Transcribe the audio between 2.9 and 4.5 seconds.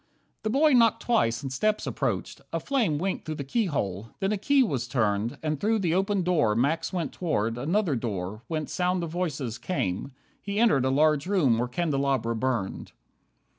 Winked through the keyhole, then a